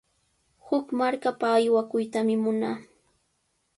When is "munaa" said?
2.43-2.77